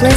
[0.00, 0.08] Hola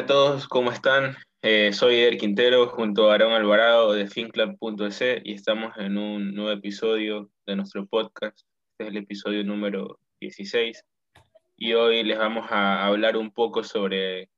[0.00, 1.16] a todos, ¿cómo están?
[1.40, 6.50] Eh, soy Eder Quintero junto a Aaron Alvarado de FinClub.es y estamos en un nuevo
[6.50, 8.40] episodio de nuestro podcast.
[8.72, 10.84] Este es el episodio número 16
[11.56, 14.28] y hoy les vamos a hablar un poco sobre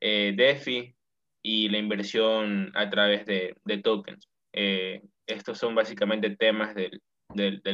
[0.00, 0.94] eh, DeFi
[1.42, 4.28] y la inversión a través de, tokens.
[4.52, 7.00] Eh, estos son básicamente temas del,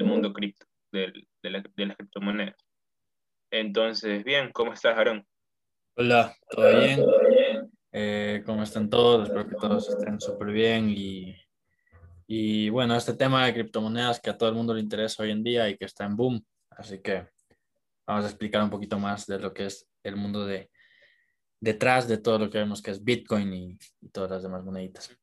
[0.04, 1.12] mundo cripto, de,
[1.42, 2.56] las criptomonedas.
[3.50, 5.26] Entonces, bien, ¿cómo estás, Aaron?
[5.96, 7.00] Hola, ¿todo bien?
[7.92, 9.28] Eh, ¿Cómo están todos?
[9.28, 11.34] Espero que todos estén súper bien y,
[12.26, 15.42] y bueno, este tema de criptomonedas que a todo el mundo le interesa hoy en
[15.42, 17.26] día y que está en boom, así que
[18.06, 20.70] vamos a explicar un poquito más de lo que es el mundo de
[21.60, 23.78] detrás de todo lo que vemos que es Bitcoin y,
[24.12, 25.16] todas las demás moneditas.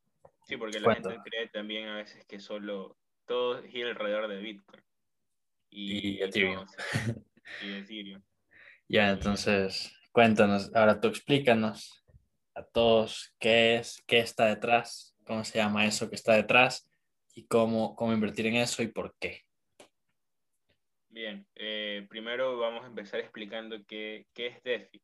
[0.46, 4.82] Sí, porque la gente cree también a veces que solo todo gira alrededor de Bitcoin.
[5.70, 6.66] Y, y Ethereum.
[7.64, 8.22] y Ethereum.
[8.88, 12.04] Ya, entonces, cuéntanos, ahora tú explícanos
[12.56, 16.90] a todos qué es, qué está detrás, cómo se llama eso que está detrás
[17.34, 19.42] y cómo, cómo invertir en eso y por qué.
[21.10, 25.02] Bien, eh, primero vamos a empezar explicando qué, qué es DeFi.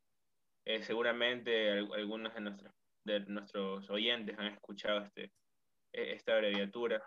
[0.70, 2.72] Eh, seguramente algunos de nuestros,
[3.04, 5.32] de nuestros oyentes han escuchado este,
[5.92, 7.02] e, esta abreviatura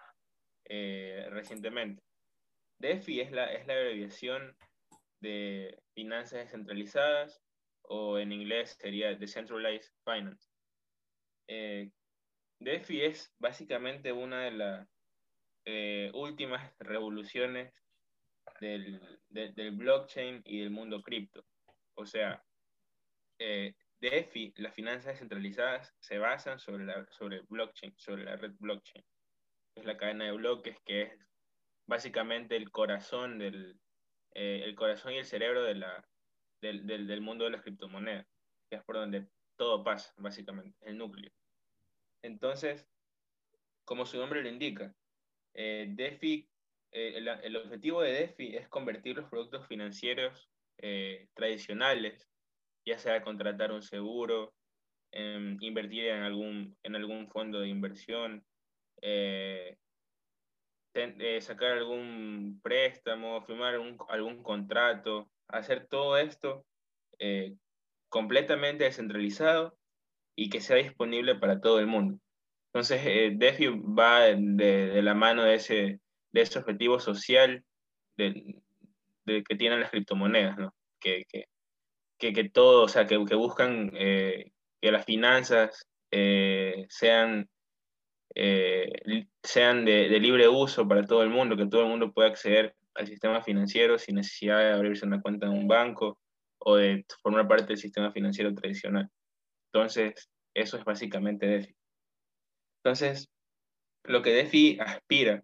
[0.65, 2.03] eh, recientemente.
[2.81, 4.57] DeFi es la, es la abreviación
[5.21, 7.41] de finanzas descentralizadas
[7.83, 10.51] o en inglés sería Decentralized Finance.
[11.47, 11.89] Eh,
[12.59, 14.89] DeFi es básicamente una de las
[16.15, 17.73] últimas revoluciones
[18.59, 21.45] del, blockchain y del mundo cripto.
[21.95, 22.43] O sea,
[23.43, 28.53] eh, DeFi, las finanzas descentralizadas, se basan sobre, la, sobre el blockchain, sobre la red
[28.59, 29.05] blockchain.
[29.77, 31.13] Es la cadena de bloques que es
[31.87, 33.79] básicamente el corazón del
[34.35, 36.03] el corazón y el cerebro de la,
[36.63, 38.27] del, del, mundo de las criptomonedas,
[38.71, 39.27] que es por donde
[39.57, 41.31] todo pasa, básicamente, el núcleo.
[42.23, 42.89] Entonces,
[43.85, 44.95] como su nombre lo indica,
[45.55, 46.49] eh, DeFi,
[46.93, 50.49] eh, el, objetivo de DeFi es convertir los productos financieros
[50.79, 52.29] eh, tradicionales,
[52.85, 54.53] ya sea contratar un seguro,
[55.13, 58.45] em, invertir en algún, en algún fondo de inversión,
[61.41, 63.75] sacar algún préstamo, firmar
[64.09, 66.65] algún contrato, hacer todo esto
[67.19, 67.55] eh,
[68.09, 69.77] completamente descentralizado
[70.37, 72.19] y que sea disponible para todo el mundo.
[72.73, 76.01] Entonces, eh, DeFi va de, la mano de ese,
[76.33, 77.65] de ese objetivo social
[78.17, 78.61] de,
[79.27, 80.75] que tienen las criptomonedas, ¿no?
[80.99, 81.45] Que, que,
[82.31, 85.89] que, todo, o sea, que, que buscan eh, que las finanzas
[86.89, 87.49] sean,
[89.43, 92.75] sean de, de, libre uso para todo el mundo, que todo el mundo pueda acceder
[92.95, 96.19] al sistema financiero sin necesidad de abrirse una cuenta en un banco
[96.59, 99.09] o de formar parte del sistema financiero tradicional.
[99.73, 101.75] Entonces, eso es básicamente DeFi.
[102.85, 103.31] Entonces,
[104.05, 105.43] lo que DeFi aspira,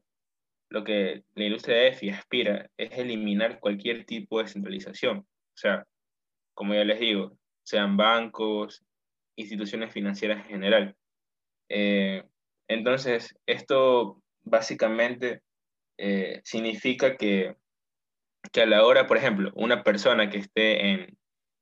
[0.71, 5.19] lo que la industria de DeFi aspira, es eliminar cualquier tipo de centralización.
[5.19, 5.85] O sea,
[6.59, 8.85] como ya les digo, sean bancos,
[9.37, 10.97] instituciones financieras en general.
[11.69, 12.25] Eh,
[12.67, 15.43] entonces, esto básicamente
[15.99, 17.55] eh, significa que,
[18.53, 21.17] que, a la hora, por ejemplo, una persona que esté en,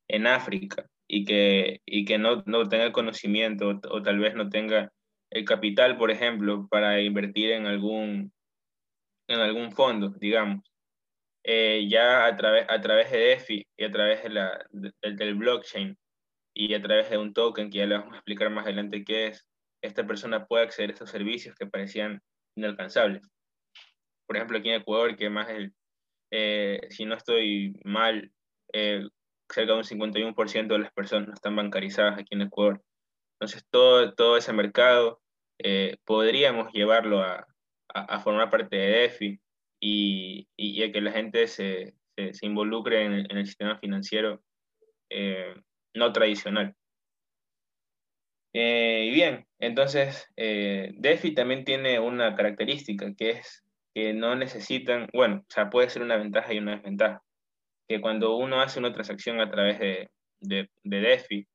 [0.07, 4.91] en África y que, y que no, no tenga conocimiento o, tal vez no tenga
[5.29, 8.33] el capital, por ejemplo, para invertir en algún,
[9.27, 10.63] en algún fondo, digamos,
[11.47, 15.97] eh, ya a través, a través de DeFi y a través de la, del blockchain
[16.53, 19.27] y a través de un token que ya le vamos a explicar más adelante qué
[19.27, 19.47] es,
[19.81, 22.21] esta persona puede acceder a estos servicios que parecían
[22.55, 23.23] inalcanzables
[24.27, 25.73] por ejemplo, aquí en Ecuador, que más el,
[26.31, 28.31] eh, si no estoy mal,
[28.73, 29.07] eh,
[29.49, 32.83] cerca de un 51% de las personas no están bancarizadas aquí en Ecuador.
[33.35, 35.21] Entonces, todo, todo ese mercado
[35.59, 37.47] eh, podríamos llevarlo a,
[37.87, 39.39] a, formar parte de DeFi
[39.79, 44.41] y, y, que la gente se, se, involucre en el, sistema financiero
[45.93, 46.75] no tradicional.
[48.53, 53.63] y bien, entonces, DeFi también tiene una característica que es
[53.97, 57.23] que no necesitan, bueno, o sea, puede ser una ventaja y una desventaja,
[57.87, 60.09] que cuando uno hace una transacción a través de,
[60.39, 61.47] de, de DeFi,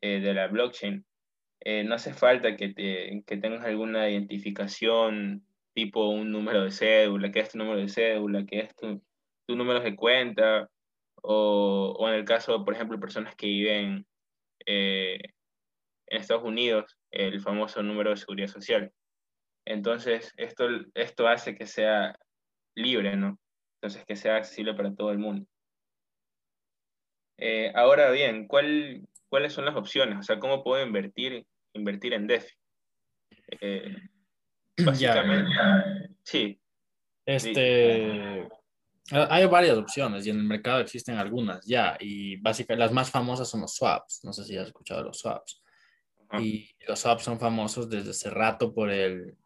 [0.00, 1.04] eh, de la blockchain,
[1.60, 7.30] eh, no hace falta que, te, que tengas alguna identificación tipo un número de cédula,
[7.30, 9.02] que es tu número de cédula, que es tu,
[9.46, 10.68] tu número de cuenta,
[11.22, 14.06] o, o, en el caso, por ejemplo, personas que viven
[14.66, 15.18] eh,
[16.06, 18.92] en Estados Unidos el famoso número de seguridad social.
[19.64, 22.16] Entonces, esto, esto hace que sea
[22.74, 23.38] libre, ¿no?
[23.76, 25.46] Entonces, que sea accesible para todo el mundo.
[27.38, 30.18] Eh, ahora bien, ¿cuál, ¿cuáles son las opciones?
[30.18, 32.54] O sea, ¿cómo puedo invertir, invertir en DeFi?
[33.60, 33.96] Eh,
[34.78, 35.50] básicamente,
[36.22, 36.58] sí.
[37.24, 38.48] Este,
[39.10, 43.48] hay varias opciones y en el mercado existen algunas ya y básicamente las más famosas
[43.48, 44.24] son los swaps.
[44.24, 45.62] No sé si has escuchado de los swaps.
[46.38, 49.36] Y los swaps son famosos desde hace rato por el,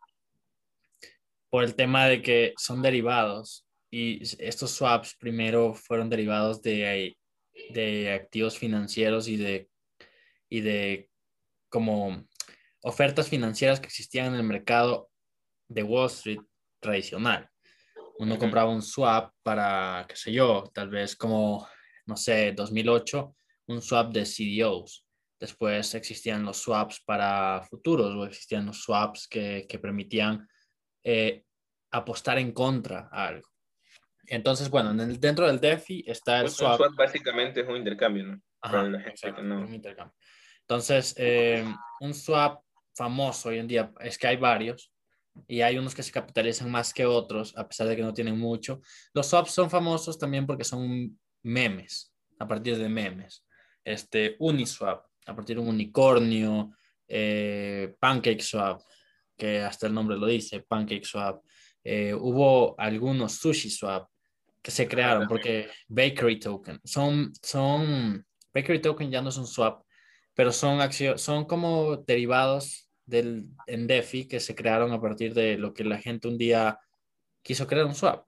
[1.50, 7.16] por el tema de que son derivados y estos swaps primero fueron derivados de,
[7.70, 9.68] de activos financieros y de,
[10.48, 11.10] y de
[11.68, 12.24] como
[12.82, 15.10] ofertas financieras que existían en el mercado
[15.68, 16.40] de Wall Street
[16.80, 17.48] tradicional.
[18.18, 21.68] Uno compraba un swap para, qué sé yo, tal vez como,
[22.06, 23.36] no sé, 2008,
[23.68, 25.04] un swap de CDOs.
[25.38, 30.48] Después existían los swaps para futuros o existían los swaps que, que permitían
[31.04, 31.44] eh,
[31.90, 33.48] apostar en contra a algo.
[34.28, 36.80] Entonces, bueno, dentro del DeFi está el swap.
[36.80, 38.40] Un swap básicamente es un intercambio, ¿no?
[39.66, 40.14] un intercambio.
[40.62, 41.64] Entonces, eh,
[42.00, 42.62] un swap
[42.96, 44.90] famoso hoy en día es que hay varios
[45.46, 48.38] y hay unos que se capitalizan más que otros, a pesar de que no tienen
[48.38, 48.80] mucho.
[49.12, 53.44] Los swaps son famosos también porque son memes, a partir de memes.
[53.84, 56.72] Este, Uniswap, a partir de un unicornio,
[57.08, 58.80] eh, PancakeSwap,
[59.36, 61.42] que hasta el nombre lo dice, PancakeSwap.
[61.84, 64.08] Eh, hubo algunos SushiSwap
[64.60, 69.84] que se crearon porque Bakery Token son, son, Bakery Token ya no es un swap,
[70.34, 70.80] pero son,
[71.16, 75.98] son como derivados del, en DeFi que se crearon a partir de lo que la
[75.98, 76.78] gente un día
[77.42, 78.26] quiso crear un swap.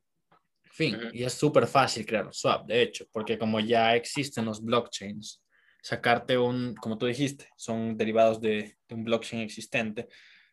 [0.71, 4.63] Fin, y es súper fácil crear un swap, de hecho, porque como ya existen los
[4.63, 5.43] blockchains,
[5.83, 10.09] sacarte un, como tú dijiste, son derivados de, de un blockchain existente,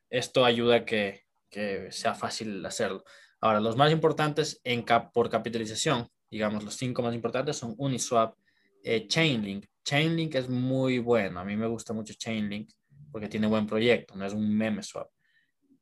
[0.09, 3.03] esto ayuda a que, que sea fácil hacerlo.
[3.39, 8.35] Ahora, los más importantes en cap por capitalización, digamos, los cinco más importantes son Uniswap,
[8.83, 9.65] eh, Chainlink.
[9.83, 12.71] Chainlink es muy bueno, a mí me gusta mucho Chainlink
[13.15, 15.09] porque tiene buen proyecto, no es un meme swap.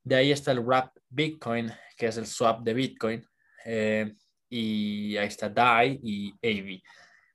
[0.04, 3.26] De ahí está el Wrap Bitcoin, que es el swap de Bitcoin.
[3.66, 4.14] Eh,
[4.50, 6.84] y ahí está DAI y AV.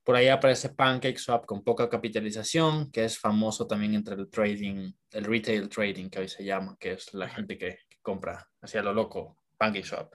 [0.04, 5.24] Por ahí aparece PancakeSwap con poca capitalización, que es famoso también entre el trading, el
[5.24, 8.92] retail trading que hoy se llama, que es la gente que, que compra hacia lo
[8.92, 10.14] loco PancakeSwap.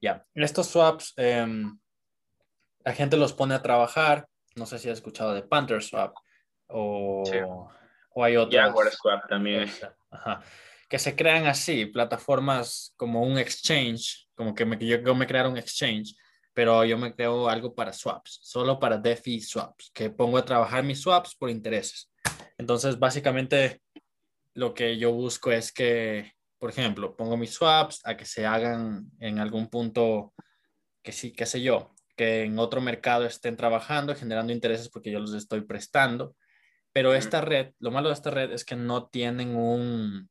[0.00, 1.78] Ya, estos swaps, em,
[2.82, 4.26] la gente los pone a trabajar.
[4.56, 6.14] No sé si has escuchado de PantherSwap
[6.68, 7.22] o,
[8.14, 8.94] o hay otros.
[8.94, 9.70] Swap también.
[10.10, 10.42] Ajá.
[10.88, 15.48] Que se crean así, plataformas como un exchange, como que me, yo, yo me creara
[15.48, 16.14] un exchange,
[16.52, 20.84] pero yo me creo algo para swaps, solo para DeFi swaps, que pongo a trabajar
[20.84, 22.10] mis swaps por intereses.
[22.56, 23.82] Entonces, básicamente,
[24.54, 26.34] lo que yo busco es que
[26.64, 30.32] por ejemplo, pongo mis swaps a que se hagan en algún punto
[31.02, 35.20] que sí, qué sé yo, que en otro mercado estén trabajando, generando intereses porque yo
[35.20, 36.34] los estoy prestando.
[36.94, 40.30] Pero esta red, lo malo de esta red es que no tienen un,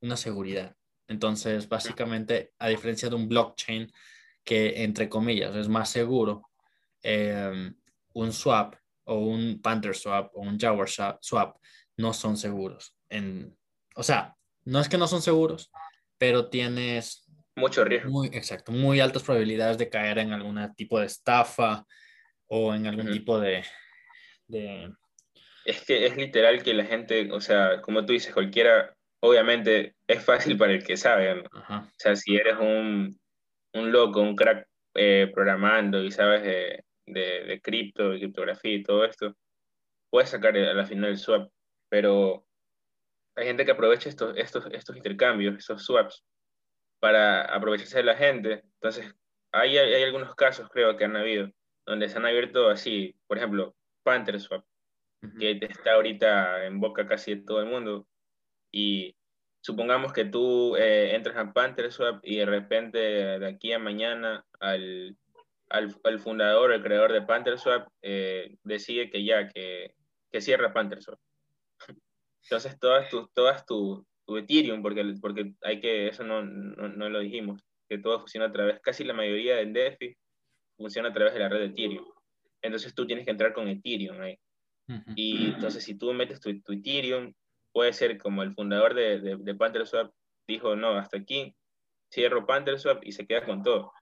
[0.00, 0.74] una seguridad.
[1.08, 3.92] Entonces, básicamente, a diferencia de un blockchain
[4.44, 6.48] que, entre comillas, es más seguro,
[7.02, 7.76] em,
[8.14, 11.58] un swap o un Panther swap o un Jaguar swap
[11.98, 12.96] no son seguros.
[13.10, 13.54] En,
[13.94, 15.70] o sea, no es que no son seguros,
[16.16, 17.30] pero tienes...
[17.56, 18.10] Mucho riesgo.
[18.10, 21.86] Muy, exacto, muy altas probabilidades de caer en algún tipo de estafa
[22.46, 23.62] o en algún tipo de,
[25.64, 30.24] Es que es literal que la gente, o sea, como tú dices, cualquiera, obviamente es
[30.24, 33.18] fácil para el que sabe, O sea, si eres un,
[33.74, 38.82] un loco, un crack eh, programando y sabes de, de, de cripto, de criptografía y
[38.82, 39.34] todo esto,
[40.10, 41.50] puedes sacar a la final el swap,
[41.88, 42.46] pero
[43.36, 46.24] hay gente que aprovecha estos, estos, estos intercambios, estos swaps,
[47.00, 48.62] para aprovecharse de la gente.
[48.74, 49.12] Entonces,
[49.52, 51.50] hay, hay, algunos casos, creo, que han habido,
[51.86, 54.64] donde se han abierto así, por ejemplo, Panther Swap,
[55.38, 58.06] que está ahorita en boca casi de todo el mundo.
[58.70, 59.16] Y
[59.60, 64.44] supongamos que tú eh, entras a Panther Swap y de repente de aquí a mañana
[64.60, 65.16] al,
[65.70, 69.94] al, al fundador, el creador de Panther Swap, eh, decide que ya, que,
[70.30, 71.18] que cierra Panther Swap.
[72.42, 77.20] Entonces, todas tu, todas tu, tu Ethereum, porque, porque hay que, eso no, no, lo
[77.20, 80.16] dijimos, que todo funciona a través, casi la mayoría de DeFi
[80.76, 82.04] funciona a través de la red de Ethereum.
[82.62, 84.38] Entonces tú tienes que entrar con Ethereum ahí.
[85.16, 87.32] Y entonces si tú metes tu, tu, Ethereum,
[87.72, 90.12] puede ser como el fundador de, de, de PantherSwap
[90.46, 91.54] dijo, no, hasta aquí,
[92.12, 93.92] cierro PantherSwap y se queda con todo.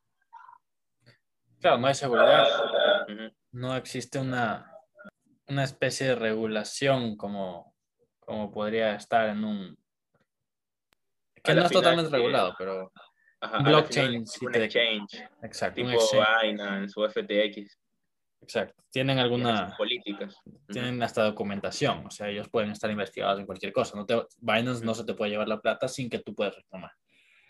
[1.61, 2.47] Claro, no hay seguridad.
[3.53, 4.73] No existe una,
[5.47, 7.73] una especie de regulación como
[8.25, 9.79] como podría estar en un...
[11.43, 12.93] Que no es totalmente regulado, pero...
[13.65, 15.29] blockchain sí un exchange.
[15.43, 15.83] Exacto.
[15.83, 15.99] Tipo
[16.43, 17.79] Binance o FTX.
[18.43, 18.83] Exacto.
[18.91, 19.75] Tienen alguna...
[19.77, 20.37] Políticas.
[20.69, 22.07] Tienen hasta documentación.
[22.07, 23.97] O sea, ellos pueden estar investigados en cualquier cosa.
[23.97, 24.21] No te...
[24.41, 26.91] Binance no se te puede llevar la plata sin que tú puedas reclamar.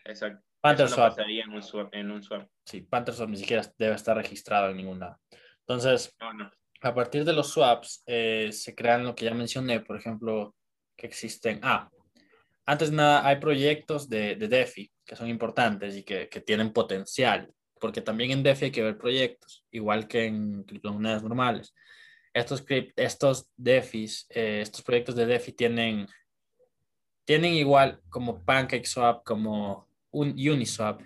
[0.05, 0.45] Exacto.
[0.61, 1.19] PantherSwap.
[1.19, 1.95] No en un swap.
[1.95, 2.49] En un swap.
[2.65, 5.19] Sí, PantherSwap ni siquiera debe estar registrado en ningún lado.
[5.61, 6.51] Entonces, no, no.
[6.83, 10.55] a partir de los swaps eh, se crean lo que ya mencioné, por ejemplo,
[10.97, 11.59] que existen.
[11.63, 11.89] Ah,
[12.65, 16.73] antes de nada, hay proyectos de, de DeFi que son importantes y que, que, tienen
[16.73, 21.75] potencial, porque también en DeFi hay que ver proyectos, igual que en criptomonedas normales.
[22.33, 26.07] Estos, estos DeFis, eh, estos proyectos de DeFi tienen,
[27.25, 31.03] tienen igual como PancakeSwap, como un Uniswap,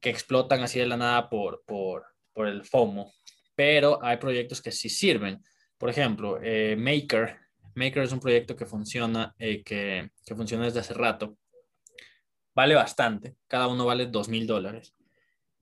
[0.00, 3.12] que explotan así de la nada por, por, por el FOMO,
[3.56, 5.42] pero hay proyectos que sí sirven.
[5.76, 7.40] Por ejemplo, eh, Maker
[7.74, 11.36] Maker es un proyecto que funciona, eh, que, que, funciona desde hace rato.
[12.54, 14.93] Vale bastante, cada uno vale dos mil dólares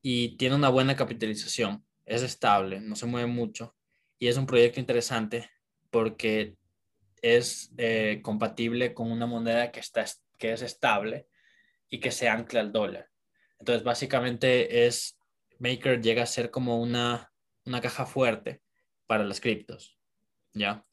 [0.02, 1.84] y tiene una buena capitalización.
[2.04, 3.74] Es estable, no se mueve mucho
[4.18, 5.48] y es un proyecto interesante
[5.90, 6.56] porque
[7.22, 10.04] es eh, compatible con una moneda que, está,
[10.38, 11.28] que es estable
[11.88, 13.08] y que se ancla al dólar.
[13.60, 15.16] Entonces, básicamente es,
[15.60, 17.32] Maker llega a ser como una,
[17.64, 18.60] una caja fuerte
[19.06, 19.96] para las criptos,
[20.52, 20.84] ¿ya?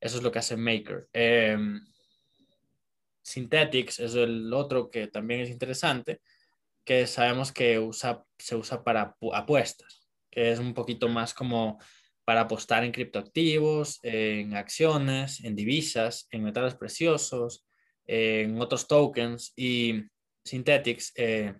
[0.00, 1.08] Eso es lo que hace Maker.
[1.12, 1.84] Em,
[3.22, 6.20] Synthetics es el otro que también es interesante,
[6.86, 11.78] que sabemos que usa, se usa para apuestas, que es un poquito más como
[12.24, 17.66] para apostar en criptoactivos, en acciones, en divisas, en metales preciosos,
[18.06, 20.00] en otros tokens y
[20.44, 21.54] Synthetics, eh,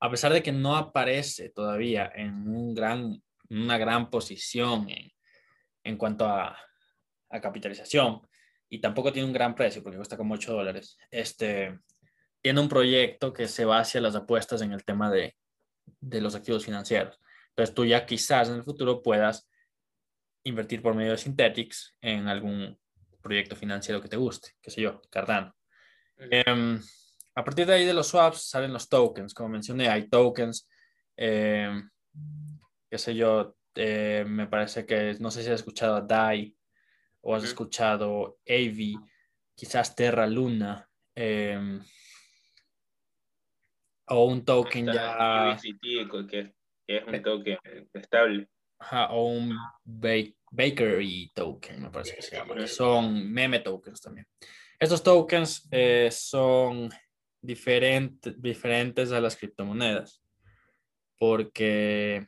[0.00, 5.12] a pesar de que no aparece todavía en un gran, una gran posición en,
[5.84, 6.58] en cuanto a,
[7.28, 8.26] a capitalización
[8.68, 11.80] y tampoco tiene un gran precio porque cuesta como 8 dólares, este,
[12.46, 15.36] tiene un proyecto que se va hacia las apuestas en el tema de,
[15.98, 17.18] de los activos financieros.
[17.48, 19.50] Entonces tú ya quizás en el futuro puedas
[20.44, 22.78] invertir por medio de Synthetics en algún
[23.20, 25.56] proyecto financiero que te guste, qué sé yo, Cardano.
[26.18, 26.80] Em,
[27.34, 30.68] a partir de ahí de los swaps salen los tokens, como mencioné, hay tokens,
[31.16, 31.82] eh,
[32.88, 36.56] qué sé yo, eh, me parece que, no sé si has escuchado a DAI,
[37.22, 38.94] o has escuchado Avi,
[39.56, 41.82] quizás Terra Luna, em,
[44.08, 45.58] o un token ya...
[45.60, 46.54] que,
[46.86, 47.58] es un token
[47.94, 48.48] estable.
[49.10, 54.26] o un Bakery token, me parece que se llama, que son meme tokens también.
[54.78, 56.90] Estos tokens eh, son
[57.40, 60.22] diferentes diferentes a las criptomonedas,
[61.18, 62.26] porque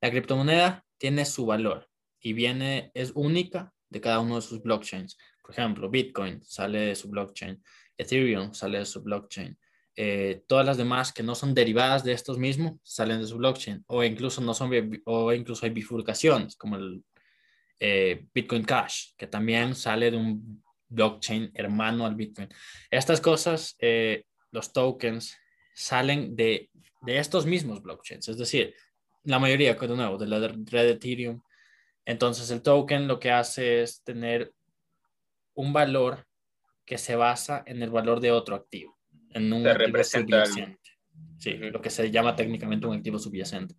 [0.00, 1.88] la criptomoneda tiene su valor
[2.20, 5.16] y viene, es única de cada uno de sus blockchains.
[5.42, 7.62] Por ejemplo, Bitcoin sale de su blockchain,
[7.96, 9.58] Ethereum sale de su blockchain.
[9.96, 13.84] Eh, todas las demás que no son derivadas de estos mismos salen de su blockchain
[13.86, 14.72] o incluso no son
[15.04, 17.04] o incluso hay bifurcaciones como el
[17.78, 22.48] eh, Bitcoin Cash que también sale de un blockchain hermano al Bitcoin.
[22.90, 25.36] Estas cosas, eh, los tokens
[25.74, 26.70] salen de,
[27.02, 28.74] de estos mismos blockchains, es decir,
[29.24, 31.40] la mayoría, de nuevo, de la red Ethereum,
[32.04, 34.52] entonces el token lo que hace es tener
[35.54, 36.26] un valor
[36.84, 38.93] que se basa en el valor de otro activo,
[39.34, 40.80] en un activo subyacente.
[41.38, 43.74] Sí, lo que se llama técnicamente un activo subyacente.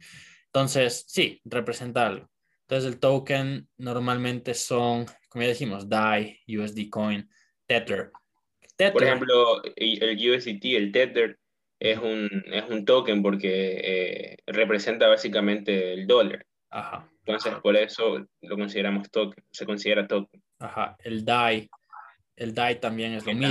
[0.47, 2.29] Entonces, sí, representa algo.
[2.61, 7.29] Entonces el token normalmente son, como ya dijimos, DAI, USD Coin,
[7.67, 8.11] Tether.
[8.91, 11.39] Por ejemplo, el USDT, el Tether,
[11.79, 16.45] es un, es un token porque eh, representa básicamente el dólar.
[16.69, 17.09] Ajá.
[17.25, 20.41] Entonces, por eso lo consideramos token, se considera token.
[20.59, 21.69] Ajá, el DAI.
[22.35, 23.49] El DAI también es lo mismo.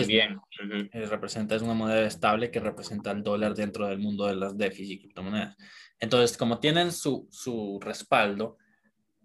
[0.58, 0.90] También.
[0.92, 4.56] Eh, representa, es una moneda estable que representa el dólar dentro del mundo de las
[4.56, 5.56] DeFi y criptomonedas.
[5.98, 8.58] Entonces, como tienen su, su respaldo,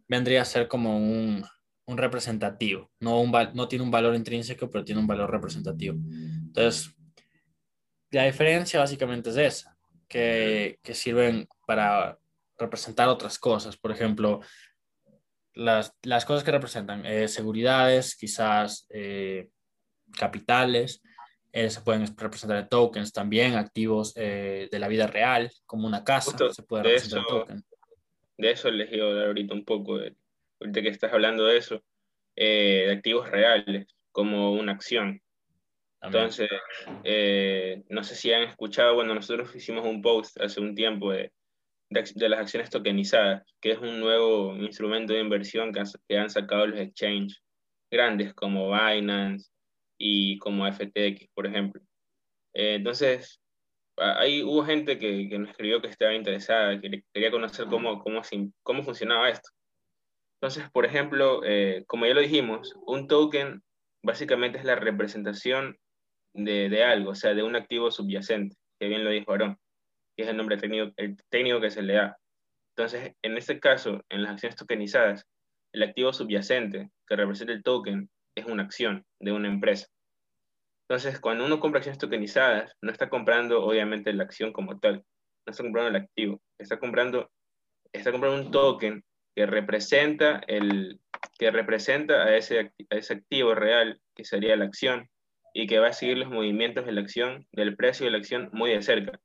[0.08, 1.46] vendría a ser como un,
[1.86, 2.92] un representativo.
[3.00, 5.98] No, un, no tiene un valor intrínseco, pero tiene un valor representativo.
[5.98, 6.96] Entonces,
[8.12, 12.18] la diferencia básicamente es esa, que, que sirven para
[12.58, 13.76] representar otras cosas.
[13.76, 14.40] Por ejemplo,
[15.60, 19.50] las, las cosas que representan eh, seguridades, quizás eh,
[20.18, 21.02] capitales,
[21.52, 26.38] eh, se pueden representar en tokens también, activos de la vida real, como una casa,
[26.52, 27.64] se puede representar eso, en token.
[28.38, 30.16] De eso les quiero hablar ahorita un poco, de,
[30.62, 31.84] ahorita que estás hablando de eso,
[32.36, 35.22] de activos reales, como una acción.
[36.02, 36.50] Entonces,
[37.90, 41.34] no sé si han escuchado, bueno, nosotros hicimos un post hace un tiempo de
[41.90, 46.80] de, las acciones tokenizadas, que es un nuevo instrumento de inversión que, han sacado los
[46.80, 47.42] exchanges.
[47.92, 49.50] grandes como Binance
[49.98, 51.82] y como FTX, por ejemplo.
[52.54, 53.42] Eh, entonces,
[53.98, 58.22] ahí hubo gente que, que, nos escribió que estaba interesada, que quería conocer cómo, cómo,
[58.64, 59.50] cómo funcionaba esto.
[60.42, 63.62] Entonces, por ejemplo, eh, como ya lo dijimos, un token
[64.04, 65.78] básicamente es la representación
[66.34, 69.58] de, de, algo, o sea, de un activo subyacente, que bien lo dijo Aaron,
[70.20, 72.18] que es el nombre técnico, que se le da.
[72.76, 75.26] Entonces, en este caso, en las acciones tokenizadas,
[75.74, 79.88] el activo subyacente que representa el token es una acción de una empresa.
[80.90, 85.06] Entonces, cuando uno compra acciones tokenizadas, no está comprando obviamente la acción como tal,
[85.48, 87.32] no está comprando el activo, está comprando,
[87.94, 89.02] está comprando un token
[89.38, 91.00] que representa, el,
[91.38, 95.10] que representa a, ese, a ese activo real, que sería la acción,
[95.54, 98.50] y que va a seguir los movimientos de la acción, del precio de la acción
[98.52, 99.18] muy de cerca.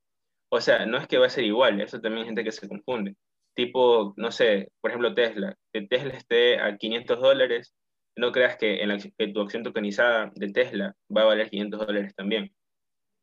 [0.55, 2.69] O sea, no es que va a ser igual, eso también hay gente que se
[2.69, 3.17] confunde.
[3.55, 7.75] Tipo, no sé, por ejemplo Tesla, que Tesla esté a 500 dólares
[8.17, 12.15] no creas que, en la, tu acción tokenizada de Tesla va a valer 500 dólares
[12.15, 12.55] también.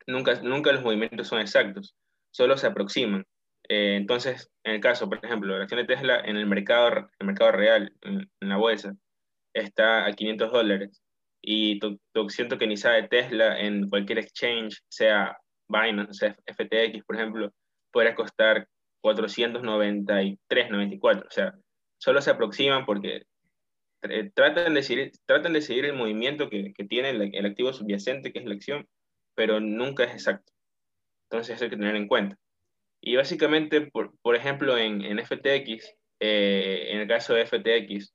[0.08, 1.96] Nunca, nunca los movimientos son exactos,
[2.32, 3.26] solo se aproximan.
[3.70, 7.28] Eh, entonces, en el caso, por ejemplo, la acción de Tesla en el mercado, el
[7.28, 8.94] mercado real, en, la bolsa,
[9.54, 11.02] está a 500 dólares
[11.42, 15.38] y tu, tu, acción tokenizada de Tesla en cualquier exchange, sea
[15.72, 17.54] Binance, sea FTX, por ejemplo,
[17.92, 18.68] podría costar
[19.02, 21.28] 493, 94.
[21.28, 21.54] O sea,
[21.98, 23.24] solo se aproximan porque
[24.04, 28.32] eh, tratan, de seguir, tratan de seguir el movimiento que, que tiene el, activo subyacente,
[28.32, 28.88] que es la acción,
[29.36, 30.52] pero nunca es exacto.
[31.30, 32.38] Entonces eso hay que tener en cuenta.
[33.02, 38.14] Y básicamente, por, por ejemplo, en, en FTX, eh, en el caso de FTX,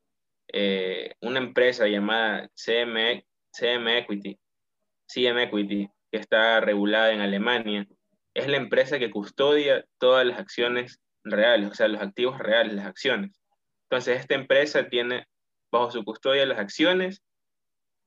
[0.52, 4.38] eh, una empresa llamada CM, CM Equity,
[5.06, 7.86] CM Equity, que está regulada en Alemania,
[8.34, 12.86] es la empresa que custodia todas las acciones reales, o sea, los activos reales, las
[12.86, 13.40] acciones.
[13.88, 15.26] Entonces, esta empresa tiene
[15.72, 17.22] bajo su custodia las acciones,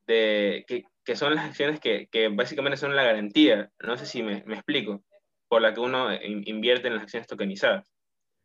[0.08, 4.24] de, que, que son las acciones que, que, básicamente son la garantía, no sé si
[4.24, 5.04] me, me, explico,
[5.48, 7.92] por la que uno invierte en las acciones tokenizadas.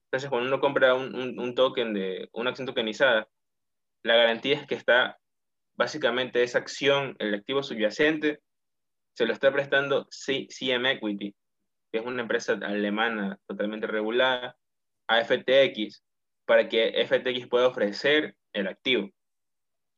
[0.06, 3.28] Entonces, cuando uno compra un, un, token de una acción tokenizada,
[4.04, 5.18] la garantía es que está
[5.76, 8.40] básicamente esa acción, el activo subyacente,
[9.14, 11.34] se lo está prestando CM Equity,
[11.92, 14.56] que es una empresa alemana totalmente regulada,
[15.06, 16.02] a FTX,
[16.46, 19.10] para que FTX pueda ofrecer el activo.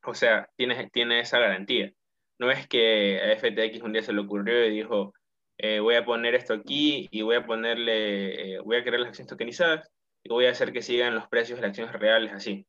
[0.05, 1.93] O sea, tiene, tiene esa garantía.
[2.39, 5.15] No es que a FTX un día se le ocurrió y dijo,
[5.59, 9.09] eh, voy a poner esto aquí y voy a ponerle, eh, voy a crear las
[9.09, 9.91] acciones tokenizadas
[10.23, 12.67] y voy a hacer que sigan los precios de las acciones reales así.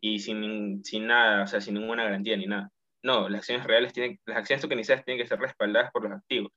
[0.00, 2.70] Y sin, sin nada, o sea, sin ninguna garantía ni nada.
[3.06, 6.50] No, las acciones reales tienen, las acciones tokenizadas tienen que ser respaldadas por los activos.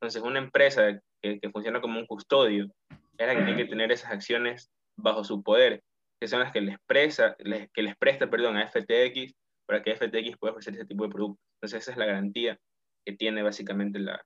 [0.00, 3.90] Entonces, una empresa que, que funciona como un custodio es la que tiene que tener
[3.90, 5.82] esas acciones bajo su poder
[6.20, 9.34] que son las que les, presta, les, que les presta perdón, a FTX
[9.66, 11.44] para que FTX pueda ofrecer ese tipo de productos.
[11.56, 12.58] Entonces esa es la garantía
[13.04, 14.20] que tiene básicamente la,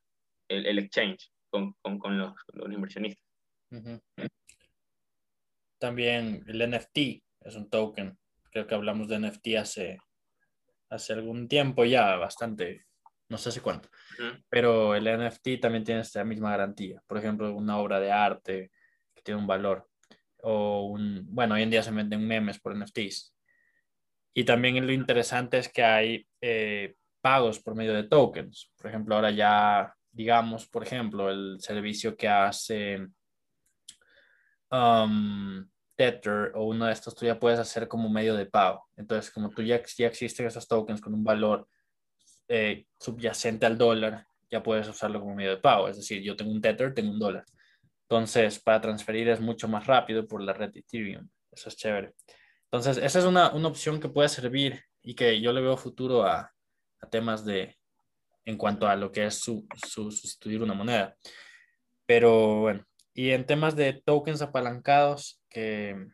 [0.49, 3.25] el, el exchange con, con, con los, los, inversionistas.
[3.71, 4.29] Uh -huh.
[5.79, 6.99] También el NFT
[7.41, 8.17] es un token.
[8.51, 9.99] Creo que hablamos de NFT hace,
[10.93, 12.87] hace algún tiempo ya, bastante,
[13.29, 13.89] no sé hace cuánto.
[14.19, 14.45] Uh -huh.
[14.49, 17.03] Pero el NFT también tiene esta misma garantía.
[17.07, 18.71] Por ejemplo, una obra de arte
[19.15, 19.89] que tiene un valor
[20.43, 23.35] o un, bueno, hoy en día se venden memes por NFTs.
[24.35, 28.71] Y también lo interesante es que hay eh, pagos por medio de tokens.
[28.77, 33.07] Por ejemplo, ahora ya, digamos, por ejemplo, el servicio que hace
[34.71, 35.69] um,
[36.03, 38.89] Tether o uno de estos, tú ya puedes hacer como medio de pago.
[38.97, 41.69] Entonces, como tú ya, ya existen esos tokens con un valor
[42.49, 45.89] eh, subyacente al dólar, ya puedes usarlo como medio de pago.
[45.89, 47.45] Es decir, yo tengo un Tether, tengo un dólar.
[48.09, 51.29] Entonces, para transferir es mucho más rápido por la red Ethereum.
[51.53, 52.15] Eso es chévere.
[52.65, 56.25] Entonces, esa es una, una opción que puede servir y que yo le veo futuro
[56.25, 56.53] a,
[57.01, 57.79] a temas de,
[58.45, 61.17] en cuanto a lo que es su, su, sustituir una moneda.
[62.07, 62.85] Pero bueno,
[63.15, 66.07] y en temas de tokens apalancados que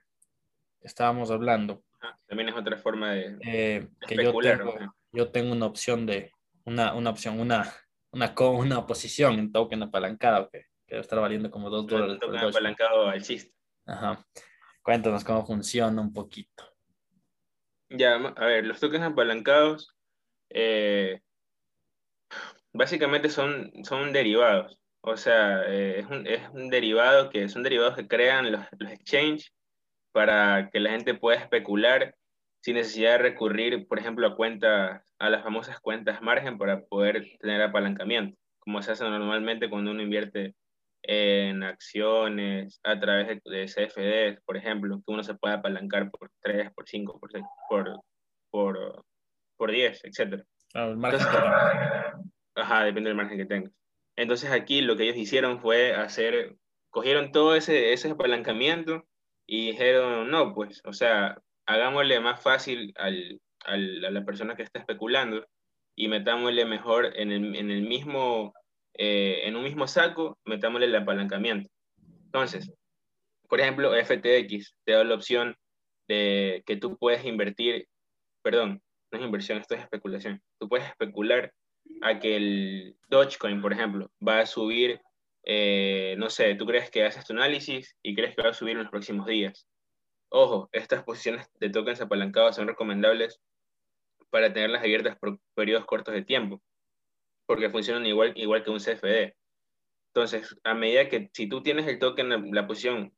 [0.81, 1.83] estábamos hablando.
[2.01, 4.75] Ah, también es otra forma de, eh, que yo tengo,
[5.13, 6.33] yo tengo, una opción de,
[6.65, 7.73] una, una opción, una,
[8.13, 12.15] una, una posición en token apalancado que que debe estar valiendo como dos dólares.
[12.15, 13.55] Un token apalancado al chiste.
[13.87, 14.25] Ajá.
[14.83, 16.65] Cuéntanos cómo funciona un poquito.
[17.91, 19.95] Ya, a ver, los tokens apalancados
[20.49, 21.21] eh,
[22.73, 24.81] básicamente son, son derivados.
[25.09, 28.93] O sea, eh, es, un, es, un, derivado que son derivados que crean los, los
[28.93, 29.53] exchanges
[30.13, 32.15] para que la gente pueda especular
[32.61, 37.25] sin necesidad de recurrir, por ejemplo, a cuentas, a las famosas cuentas margen para poder
[37.41, 40.55] tener apalancamiento, como se hace normalmente cuando uno invierte
[41.03, 46.71] en acciones a través de, CFDs, por ejemplo, que uno se puede apalancar por 3,
[46.75, 48.01] por 5, por, 6, por,
[48.51, 49.05] por,
[49.57, 50.45] por 10, etc.
[52.57, 53.78] Ajá, depende del margen que tengas.
[54.19, 56.57] Entonces aquí lo que ellos hicieron fue hacer,
[56.91, 59.07] cogieron todo ese, ese apalancamiento
[59.47, 64.65] y dijeron, no, pues, o sea, hagámosle más fácil al, al, a la persona que
[64.65, 65.47] está especulando
[65.95, 68.55] y metámosle mejor en el, en el mismo,
[68.95, 71.71] eh, en un mismo saco, metámosle el apalancamiento.
[72.25, 72.73] Entonces,
[73.49, 75.55] por ejemplo, FTX te da la opción
[76.09, 77.87] de que tú puedes invertir,
[78.43, 80.43] perdón, no es inversión, esto es especulación.
[80.59, 81.53] Tú puedes especular
[82.03, 85.01] a que el Dogecoin, por ejemplo, va a subir,
[85.45, 88.73] eh, no sé, tú crees que haces tu análisis y crees que va a subir
[88.73, 89.67] en los próximos días.
[90.31, 93.41] Ojo, estas posiciones de tokens apalancados son recomendables
[94.31, 96.63] para tenerlas abiertas por periodos cortos de tiempo,
[97.47, 99.35] porque funcionan igual, igual que un CFD.
[100.15, 103.15] Entonces, a medida que si tú tienes el token, la, posición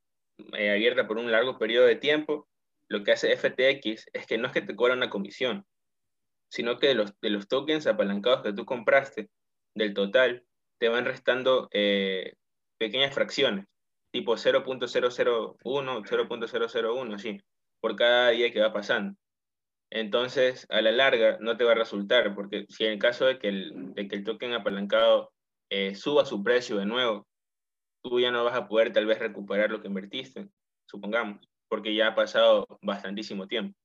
[0.53, 2.49] eh, abierta por un largo periodo de tiempo,
[2.89, 5.67] lo que hace FTX es que no es que te cobra una comisión,
[6.51, 9.31] sino que de los, de los tokens apalancados que tú compraste,
[9.75, 10.45] del total,
[10.79, 12.35] te van restando eh,
[12.79, 13.67] pequeñas fracciones,
[14.13, 17.41] tipo 0.001, 0.001, así,
[17.81, 19.17] por cada día que va pasando.
[19.91, 23.39] Entonces, a la larga, no te va a resultar, porque si en el caso de
[23.39, 25.33] que el, de que el token apalancado
[25.69, 27.27] eh, suba su precio de nuevo,
[28.03, 30.49] tú ya no vas a poder tal vez recuperar lo que invertiste,
[30.87, 33.77] supongamos, porque ya ha pasado bastantísimo tiempo.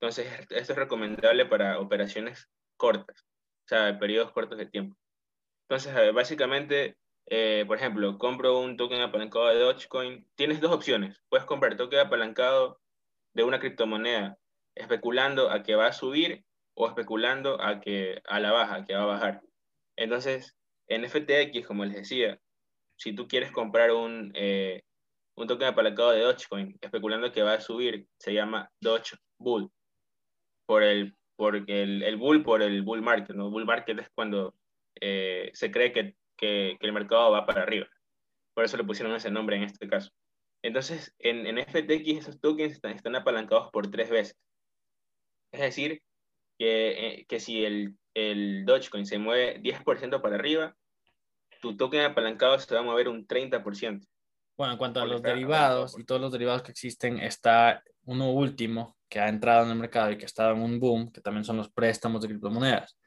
[0.00, 3.26] Entonces, esto es recomendable para operaciones cortas,
[3.66, 4.96] o sea, periodos cortos de tiempo.
[5.68, 10.26] Entonces, básicamente, eh, por ejemplo, compro un token apalancado de Dogecoin.
[10.36, 11.20] Tienes dos opciones.
[11.28, 12.80] Puedes comprar token apalancado
[13.34, 14.38] de una criptomoneda
[14.76, 19.02] especulando a que va a subir o especulando a que a la baja, que va
[19.02, 19.42] a bajar.
[19.96, 20.56] Entonces,
[20.86, 22.40] en FTX, como les decía,
[22.96, 24.84] si tú quieres comprar un, eh,
[25.36, 29.70] un token apalancado de Dogecoin especulando que va a subir, se llama Doge Bull
[30.68, 33.50] por el, porque el, el, bull por el bull market, ¿no?
[33.50, 34.54] Bull market es cuando
[35.00, 37.86] eh, se cree que, que, que, el mercado va para arriba.
[38.54, 40.10] Por eso le pusieron ese nombre en este caso.
[40.62, 44.36] Entonces, en, en FTX esos tokens están, están, apalancados por tres veces.
[45.52, 46.02] Es decir,
[46.58, 50.76] que, eh, que si el, el Dogecoin se mueve 10% para arriba,
[51.62, 54.06] tu token apalancado se va a mover un 30%.
[54.58, 58.97] Bueno, en cuanto a los derivados y todos los derivados que existen, está uno último
[59.08, 61.56] que ha entrado en el mercado y que está en un boom, que también son
[61.56, 62.98] los préstamos de criptomonedas,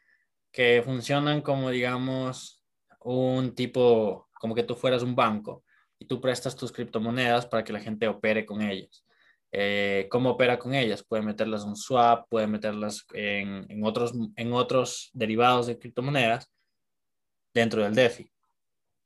[0.51, 2.63] que funcionan como, digamos,
[2.99, 5.63] un tipo, como que tú fueras un banco
[5.99, 9.05] y tú prestas tus criptomonedas para que la gente opere con ellas.
[9.51, 11.03] Eh, ¿Cómo opera con ellas?
[11.03, 16.49] Puede meterlas en un swap, puede meterlas en, otros, en otros derivados de criptomonedas
[17.53, 18.31] dentro del DeFi.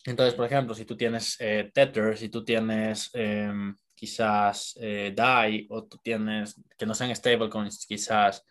[0.06, 3.52] Entonces, por ejemplo, si tú tienes eh, Tether, si tú tienes eh,
[3.96, 8.46] quizás eh, DAI o tú tienes que no sean stablecoins, quizás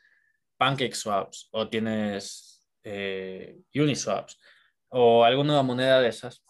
[0.56, 4.38] PancakeSwaps o tienes eh, Uniswaps
[4.88, 6.44] o alguna moneda de esas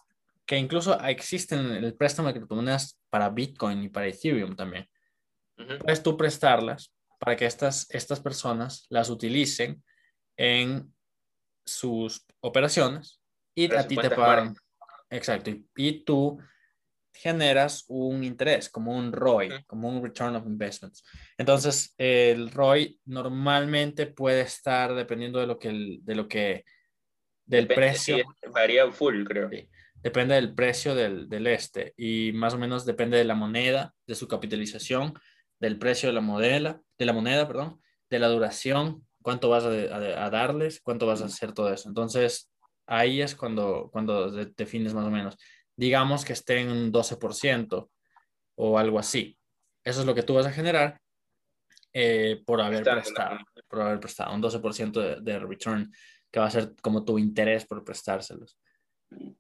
[0.47, 4.89] que incluso existen en el préstamo de criptomonedas para Bitcoin y para Ethereum también.
[5.57, 9.83] Puedes tú prestarlas para que estas, estas personas las utilicen
[10.37, 10.93] en
[11.65, 13.21] sus operaciones
[13.55, 14.55] y a ti te pagan.
[15.09, 15.51] Exacto.
[15.51, 16.39] Y, y tú
[17.15, 21.05] generas un interés, como un ROI, como un Return of Investments.
[21.39, 26.65] Entonces, el ROI normalmente puede estar dependiendo de lo que, el, de lo que
[27.47, 28.19] del precio.
[28.53, 29.49] varía full, creo.
[29.95, 34.15] depende del precio del, del, este y más o menos depende de la moneda, de
[34.15, 35.15] su capitalización,
[35.61, 39.69] del precio de la, modela, de la moneda, perdón, de la duración, cuánto vas a,
[39.69, 41.89] a, a darles, cuánto vas a hacer todo eso.
[41.89, 42.51] Entonces,
[42.87, 45.37] ahí es cuando, cuando defines más o menos
[45.77, 47.91] digamos que esté en un 12%
[48.57, 49.39] o algo así.
[49.85, 51.01] Eso es lo que tú vas a generar
[51.93, 55.93] eh, por haber prestado, por haber prestado un 12% de, de, return,
[56.31, 58.59] que va a ser como tu interés por prestárselos.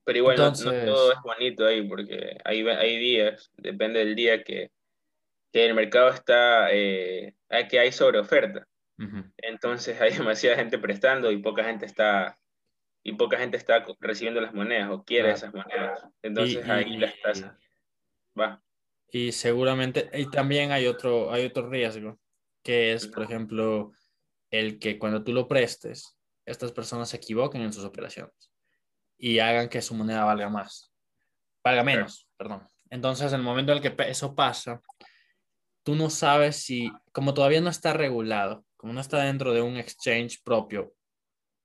[0.04, 4.44] Pero igual Entonces, no, todo es bonito ahí, porque hay, hay días, depende del día
[4.44, 4.70] que,
[5.52, 7.34] que el mercado está, eh,
[7.68, 8.66] que hay sobre oferta.
[8.98, 9.32] Uh -huh.
[9.38, 12.36] Entonces hay demasiada gente prestando y poca gente está
[13.04, 16.02] y poca gente está recibiendo las monedas o quiere esas monedas.
[16.22, 17.54] Entonces y, ahí y, las tasas
[18.38, 18.62] va.
[19.08, 22.18] Y seguramente, y también hay otro, hay otro riesgo,
[22.62, 23.92] que es, por ejemplo,
[24.50, 28.50] el que cuando tú lo prestes, estas personas se equivoquen en sus operaciones
[29.18, 30.90] y hagan que su moneda valga más,
[31.62, 32.66] valga menos, perdón.
[32.88, 34.80] Entonces, en el momento en el que eso pasa,
[35.82, 39.76] tú no sabes si, como todavía no está regulado, como no está dentro de un
[39.76, 40.94] exchange propio,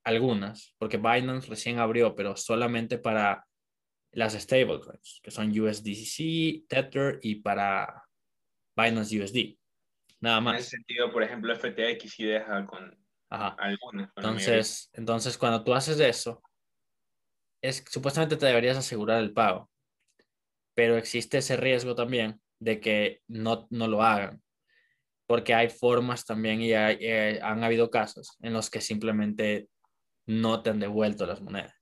[0.03, 3.45] algunas, porque Binance recién abrió, pero solamente para
[4.11, 8.03] las stablecoins, que son USDC, Tether y para
[8.75, 9.57] Binance USD.
[10.21, 10.53] Nada más.
[10.55, 12.97] En ese sentido, por ejemplo, FTX sí deja con,
[13.29, 13.55] Ajá.
[13.59, 14.09] Algunas.
[14.15, 16.41] Entonces, entonces, cuando tú haces eso,
[17.61, 19.69] es, supuestamente te deberías asegurar el pago,
[20.73, 24.41] pero existe ese riesgo también de que no, no lo hagan,
[25.27, 29.69] porque hay formas también y eh, han habido casos en los que simplemente
[30.29, 31.73] no te han devuelto las monedas.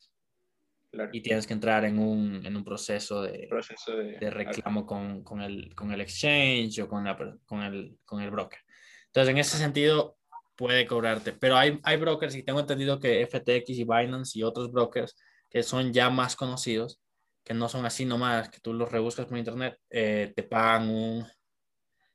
[1.12, 5.22] Y tienes que entrar en un, en un proceso, de, proceso de, de reclamo con,
[5.22, 8.60] con, el, con el exchange o con, la, con, el, con el broker.
[9.08, 10.18] Entonces, en ese sentido,
[10.56, 11.34] puede cobrarte.
[11.34, 15.16] Pero hay, hay brokers, y tengo entendido que FTX y Binance y otros brokers
[15.50, 17.02] que son ya más conocidos,
[17.44, 21.28] que no son así nomás, que tú los rebuscas por internet, eh, te pagan un,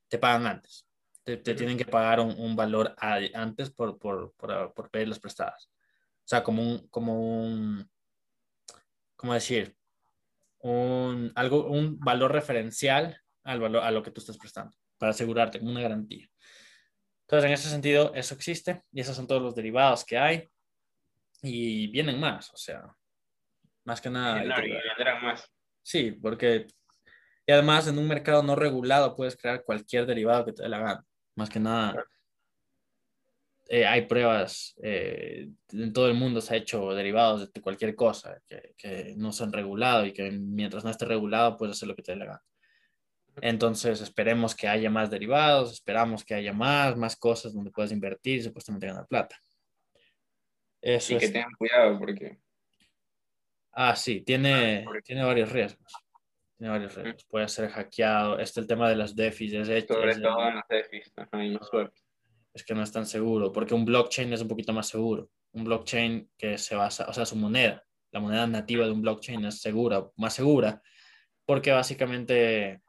[0.09, 0.89] te pagan antes.
[1.23, 5.21] Te, te tienen que pagar un, un valor antes por, por, por, por pedir las
[5.21, 5.71] prestadas.
[6.25, 7.91] O sea, como un, como un,
[9.17, 9.77] ¿cómo decir?
[10.61, 15.59] Un, algo, un valor referencial al valor, a lo que tú estás prestando, para asegurarte
[15.59, 16.29] como una garantía.
[17.23, 20.51] Entonces, en ese sentido, eso existe y esos son todos los derivados que hay
[21.43, 22.85] y vienen más, o sea,
[23.85, 24.45] más que nada.
[24.45, 25.51] y vendrán más.
[25.83, 26.67] Sí, porque
[27.47, 30.79] y además en un mercado no regulado puedes crear cualquier derivado que te dé la
[30.79, 31.05] gana.
[31.35, 32.05] Más que nada,
[33.73, 38.39] eh, hay pruebas, eh, en todo el mundo se ha hecho derivados de cualquier cosa
[38.47, 42.03] que, que no son regulados y que mientras no esté regulado puedes hacer lo que
[42.03, 42.43] te dé la gana.
[43.41, 48.41] Entonces esperemos que haya más derivados, esperamos que haya más, más cosas donde puedas invertir
[48.41, 49.37] y supuestamente ganar plata.
[50.83, 52.41] Eso que tengan cuidado porque...
[53.73, 55.95] Ah, sí, tiene, tiene varios riesgos.
[56.59, 57.25] Tiene varios riesgos.
[57.25, 58.39] Puede ser hackeado.
[58.39, 59.57] Este el tema de las DeFi.
[59.57, 61.01] Es, Sobre todo en las DeFi.
[62.55, 65.31] Es que no es tan seguro, porque un blockchain es un poquito más seguro.
[65.53, 69.45] Un blockchain que se basa, o sea, su moneda, la moneda nativa de un blockchain
[69.47, 70.83] es segura, más segura,
[71.47, 72.83] porque básicamente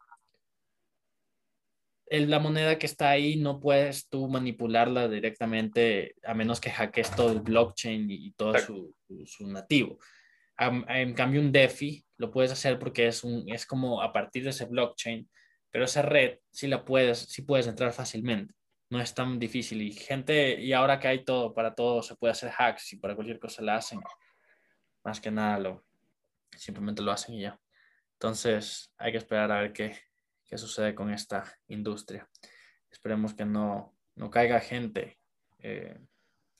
[2.09, 7.31] la moneda que está ahí no puedes tú manipularla directamente a menos que hackees todo
[7.31, 8.95] el blockchain y, todo su,
[9.25, 9.97] su, nativo.
[10.59, 14.51] en cambio, un DeFi lo puedes hacer porque es, un, es como a partir de
[14.51, 15.27] ese blockchain,
[15.71, 18.53] pero esa red sí la puedes, sí puedes entrar fácilmente.
[18.93, 22.33] No es tan difícil y gente, y ahora que hay todo, para todo se puede
[22.33, 23.99] hacer hacks y para cualquier cosa la hacen.
[25.03, 25.83] Más que nada lo,
[26.55, 27.59] simplemente lo hacen y ya.
[28.11, 29.97] Entonces hay que esperar a ver qué,
[30.45, 32.29] qué sucede con esta industria.
[32.91, 35.17] Esperemos que no, no caiga gente
[35.57, 35.99] eh,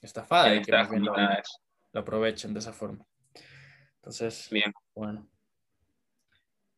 [0.02, 1.14] estafada y que lo,
[1.94, 3.06] aprovechen de esa forma.
[3.98, 4.74] Entonces, Bien.
[4.96, 5.30] bueno,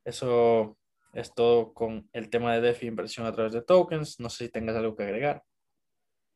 [0.04, 0.78] eso
[1.16, 4.20] es todo con el tema de DeFi inversión a través de tokens.
[4.20, 5.44] No sé si tengas algo que agregar.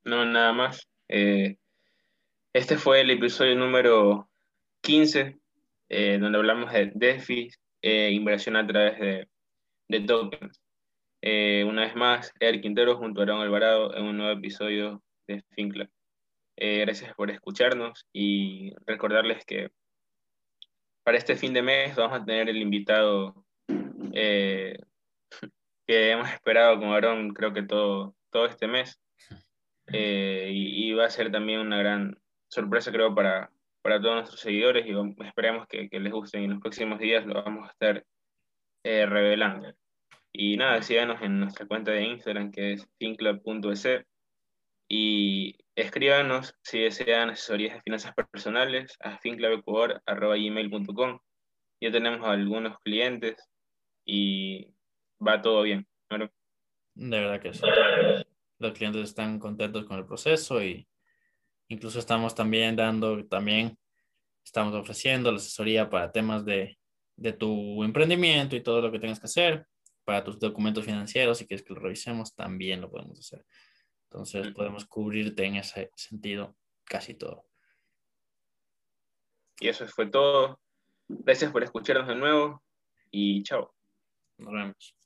[0.04, 0.90] No, nada más.
[1.08, 1.58] Eh,
[2.54, 4.30] este fue el episodio número
[4.82, 5.40] 15,
[5.90, 7.50] eh, donde hablamos de DeFi,
[7.82, 9.28] inversión a través de,
[9.88, 10.60] de tokens.
[11.22, 15.44] Eh, una vez más, Eric Quintero junto a Aaron Alvarado en un nuevo episodio de
[15.52, 15.90] Fincla.
[16.56, 19.70] Eh, gracias por escucharnos y recordarles que
[21.04, 23.46] para este fin de mes vamos a tener el invitado
[24.14, 24.78] eh,
[25.88, 29.00] que hemos esperado con Aaron creo que todo, todo este mes.
[29.92, 34.94] Y, va a ser también una gran sorpresa creo para, para todos nuestros seguidores y
[35.26, 38.06] esperemos que, que les guste y en los próximos días lo vamos a estar
[38.84, 39.74] revelando.
[40.32, 44.06] Y nada, síganos en nuestra cuenta de Instagram que es finclub.es
[44.90, 51.20] y escríbanos si desean asesorías de finanzas personales a finclubecuador.gmail.com.
[51.82, 53.38] Ya tenemos algunos clientes
[54.10, 54.74] y
[55.26, 55.88] va todo bien.
[56.96, 57.62] De verdad que sí.
[58.58, 60.88] Los clientes están contentos con el proceso y
[61.68, 63.78] incluso estamos también dando, también
[64.44, 66.80] estamos ofreciendo la asesoría para temas de,
[67.16, 69.68] de tu emprendimiento y todo lo que tengas que hacer
[70.04, 73.46] para tus documentos financieros, si quieres que lo revisemos, también lo podemos hacer.
[74.06, 77.46] Entonces, podemos cubrirte en ese sentido casi todo.
[79.60, 80.60] Y eso fue todo.
[81.08, 82.64] Gracias por escucharnos de nuevo
[83.12, 83.72] y chao.
[84.40, 84.99] Nos vemos.